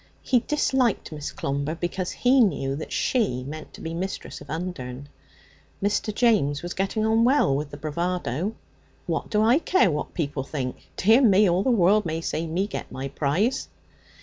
He 0.23 0.39
disliked 0.39 1.11
Miss 1.11 1.31
Clomber 1.31 1.75
because 1.75 2.09
he 2.09 2.41
knew 2.41 2.75
that 2.75 2.91
she 2.91 3.43
meant 3.43 3.71
to 3.75 3.81
be 3.81 3.93
mistress 3.93 4.41
of 4.41 4.49
Undern. 4.49 5.07
Mr. 5.79 6.11
James 6.11 6.63
was 6.63 6.73
getting 6.73 7.05
on 7.05 7.23
well 7.23 7.55
with 7.55 7.69
the 7.69 7.77
bravado. 7.77 8.55
'What 9.05 9.29
do 9.29 9.43
I 9.43 9.59
care 9.59 9.91
what 9.91 10.15
people 10.15 10.41
think? 10.43 10.89
Dear 10.97 11.21
me! 11.21 11.47
All 11.47 11.61
the 11.61 11.69
world 11.69 12.07
may 12.07 12.19
see 12.19 12.47
me 12.47 12.65
get 12.65 12.91
my 12.91 13.09
prize.' 13.09 13.67